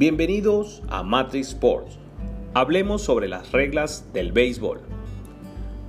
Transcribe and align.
Bienvenidos 0.00 0.82
a 0.88 1.02
Matrix 1.02 1.48
Sports. 1.48 1.98
Hablemos 2.54 3.02
sobre 3.02 3.28
las 3.28 3.52
reglas 3.52 4.06
del 4.14 4.32
béisbol. 4.32 4.80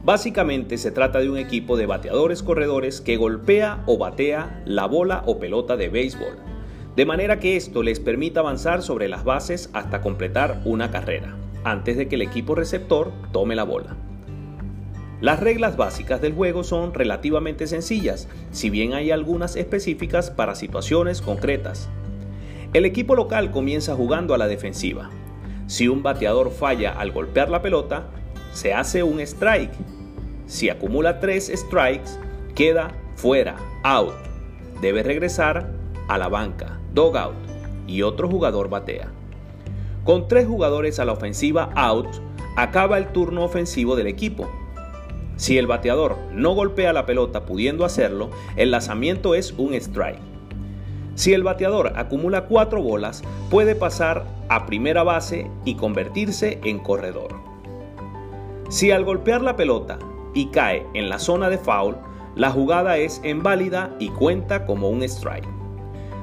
Básicamente 0.04 0.78
se 0.78 0.92
trata 0.92 1.20
de 1.20 1.30
un 1.30 1.38
equipo 1.38 1.78
de 1.78 1.86
bateadores 1.86 2.44
corredores 2.44 3.00
que 3.00 3.16
golpea 3.16 3.84
o 3.86 3.98
batea 3.98 4.64
la 4.66 4.86
bola 4.86 5.24
o 5.28 5.40
pelota 5.40 5.78
de 5.78 5.88
béisbol, 5.88 6.36
de 6.98 7.06
manera 7.06 7.40
que 7.40 7.56
esto 7.56 7.84
les 7.84 8.02
permita 8.02 8.42
avanzar 8.42 8.82
sobre 8.82 9.08
las 9.08 9.24
bases 9.24 9.70
hasta 9.72 10.02
completar 10.02 10.62
una 10.66 10.92
carrera, 10.92 11.38
antes 11.64 11.96
de 11.96 12.10
que 12.10 12.16
el 12.16 12.24
equipo 12.24 12.54
receptor 12.54 13.14
tome 13.32 13.56
la 13.56 13.64
bola. 13.64 13.96
Las 15.22 15.40
reglas 15.40 15.78
básicas 15.78 16.20
del 16.20 16.34
juego 16.34 16.66
son 16.66 16.94
relativamente 16.94 17.66
sencillas, 17.66 18.28
si 18.52 18.70
bien 18.70 18.94
hay 18.94 19.10
algunas 19.10 19.56
específicas 19.56 20.32
para 20.32 20.56
situaciones 20.56 21.22
concretas. 21.22 21.90
El 22.74 22.86
equipo 22.86 23.16
local 23.16 23.52
comienza 23.52 23.96
jugando 23.96 24.34
a 24.34 24.38
la 24.38 24.48
defensiva. 24.48 25.10
Si 25.68 25.90
un 25.90 26.04
bateador 26.04 26.52
falla 26.52 26.94
al 26.94 27.12
golpear 27.12 27.50
la 27.50 27.62
pelota, 27.62 28.08
se 28.54 28.74
hace 28.74 29.04
un 29.04 29.20
strike. 29.20 29.74
Si 30.46 30.70
acumula 30.70 31.20
tres 31.20 31.52
strikes, 31.54 32.12
queda 32.56 32.94
fuera, 33.18 33.58
out. 33.84 34.14
Debe 34.82 35.04
regresar 35.04 35.70
a 36.08 36.18
la 36.18 36.30
banca, 36.30 36.80
out 36.96 37.36
y 37.88 38.04
otro 38.04 38.30
jugador 38.30 38.70
batea. 38.70 39.12
Con 40.06 40.30
tres 40.30 40.48
jugadores 40.48 40.98
a 41.00 41.06
la 41.06 41.12
ofensiva 41.12 41.72
out, 41.76 42.08
acaba 42.56 42.98
el 42.98 43.08
turno 43.08 43.44
ofensivo 43.44 43.98
del 43.98 44.08
equipo. 44.08 44.50
Si 45.36 45.58
el 45.58 45.68
bateador 45.68 46.18
no 46.32 46.54
golpea 46.54 46.94
la 46.94 47.06
pelota 47.06 47.46
pudiendo 47.46 47.84
hacerlo, 47.84 48.30
el 48.56 48.72
lanzamiento 48.72 49.36
es 49.36 49.54
un 49.58 49.74
strike. 49.74 50.31
Si 51.16 51.34
el 51.34 51.44
bateador 51.44 51.94
acumula 51.96 52.46
cuatro 52.46 52.82
bolas, 52.82 53.24
puede 53.50 53.76
pasar 53.76 54.26
a 54.50 54.66
primera 54.66 55.04
base 55.04 55.50
y 55.66 55.76
convertirse 55.76 56.60
en 56.64 56.80
corredor. 56.80 57.36
Si 58.70 58.92
al 58.92 59.04
golpear 59.04 59.42
la 59.42 59.56
pelota 59.56 60.00
y 60.34 60.48
cae 60.48 60.88
en 60.94 61.10
la 61.10 61.20
zona 61.20 61.50
de 61.50 61.58
foul, 61.58 61.98
la 62.36 62.50
jugada 62.50 62.98
es 62.98 63.22
inválida 63.26 63.94
y 64.00 64.10
cuenta 64.10 64.66
como 64.66 64.90
un 64.90 65.04
strike. 65.04 65.48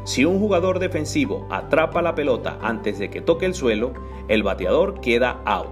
Si 0.04 0.24
un 0.24 0.38
jugador 0.38 0.78
defensivo 0.78 1.46
atrapa 1.50 2.00
la 2.00 2.14
pelota 2.14 2.58
antes 2.62 2.98
de 2.98 3.10
que 3.10 3.20
toque 3.20 3.44
el 3.44 3.54
suelo, 3.54 3.92
el 4.28 4.42
bateador 4.42 5.00
queda 5.02 5.42
out. 5.44 5.68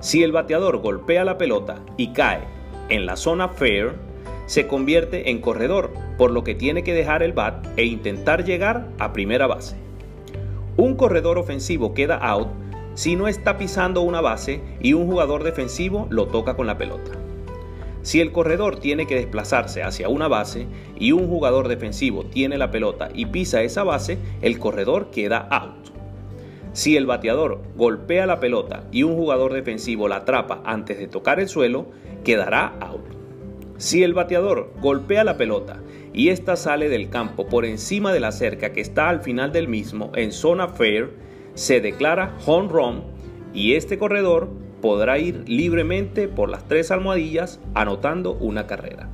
Si 0.00 0.22
el 0.22 0.32
bateador 0.32 0.78
golpea 0.78 1.24
la 1.24 1.36
pelota 1.36 1.82
y 1.98 2.14
cae 2.14 2.44
en 2.88 3.04
la 3.04 3.16
zona 3.16 3.48
fair, 3.48 4.09
se 4.50 4.66
convierte 4.66 5.30
en 5.30 5.40
corredor, 5.40 5.92
por 6.18 6.32
lo 6.32 6.42
que 6.42 6.56
tiene 6.56 6.82
que 6.82 6.92
dejar 6.92 7.22
el 7.22 7.32
bat 7.32 7.64
e 7.76 7.84
intentar 7.84 8.44
llegar 8.44 8.88
a 8.98 9.12
primera 9.12 9.46
base. 9.46 9.76
Un 10.76 10.96
corredor 10.96 11.38
ofensivo 11.38 11.94
queda 11.94 12.16
out 12.16 12.48
si 12.94 13.14
no 13.14 13.28
está 13.28 13.58
pisando 13.58 14.00
una 14.00 14.20
base 14.20 14.60
y 14.80 14.92
un 14.94 15.06
jugador 15.06 15.44
defensivo 15.44 16.08
lo 16.10 16.26
toca 16.26 16.54
con 16.54 16.66
la 16.66 16.76
pelota. 16.76 17.12
Si 18.02 18.20
el 18.20 18.32
corredor 18.32 18.80
tiene 18.80 19.06
que 19.06 19.14
desplazarse 19.14 19.84
hacia 19.84 20.08
una 20.08 20.26
base 20.26 20.66
y 20.98 21.12
un 21.12 21.28
jugador 21.28 21.68
defensivo 21.68 22.24
tiene 22.24 22.58
la 22.58 22.72
pelota 22.72 23.08
y 23.14 23.26
pisa 23.26 23.62
esa 23.62 23.84
base, 23.84 24.18
el 24.42 24.58
corredor 24.58 25.12
queda 25.12 25.46
out. 25.48 25.92
Si 26.72 26.96
el 26.96 27.06
bateador 27.06 27.60
golpea 27.76 28.26
la 28.26 28.40
pelota 28.40 28.82
y 28.90 29.04
un 29.04 29.14
jugador 29.14 29.52
defensivo 29.52 30.08
la 30.08 30.16
atrapa 30.16 30.60
antes 30.64 30.98
de 30.98 31.06
tocar 31.06 31.38
el 31.38 31.46
suelo, 31.46 31.86
quedará 32.24 32.74
out. 32.80 33.19
Si 33.80 34.02
el 34.02 34.12
bateador 34.12 34.74
golpea 34.82 35.24
la 35.24 35.38
pelota 35.38 35.80
y 36.12 36.28
ésta 36.28 36.56
sale 36.56 36.90
del 36.90 37.08
campo 37.08 37.46
por 37.46 37.64
encima 37.64 38.12
de 38.12 38.20
la 38.20 38.30
cerca 38.30 38.74
que 38.74 38.82
está 38.82 39.08
al 39.08 39.22
final 39.22 39.52
del 39.52 39.68
mismo 39.68 40.12
en 40.16 40.32
zona 40.32 40.68
fair, 40.68 41.14
se 41.54 41.80
declara 41.80 42.36
home 42.44 42.68
run 42.68 43.04
y 43.54 43.76
este 43.76 43.96
corredor 43.96 44.50
podrá 44.82 45.18
ir 45.18 45.48
libremente 45.48 46.28
por 46.28 46.50
las 46.50 46.68
tres 46.68 46.90
almohadillas 46.90 47.58
anotando 47.74 48.34
una 48.34 48.66
carrera. 48.66 49.08